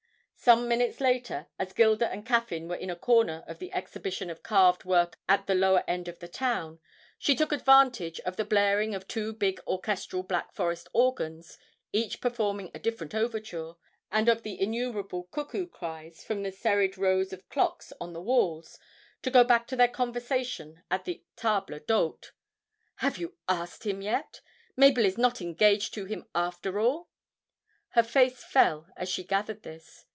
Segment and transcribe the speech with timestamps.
[0.43, 4.41] Some minutes later, as Gilda and Caffyn were in a corner of the exhibition of
[4.41, 6.79] carved work at the lower end of the town,
[7.19, 11.59] she took advantage of the blaring of two big orchestral Black Forest organs,
[11.93, 13.73] each performing a different overture,
[14.11, 18.79] and of the innumerable cuckoo cries from the serried rows of clocks on the walls,
[19.21, 22.31] to go back to their conversation at the table d'hôte.
[22.95, 24.41] 'Have you asked him yet?
[24.75, 27.09] Mabel is not engaged to him after all?'
[27.89, 30.05] (her face fell as she gathered this).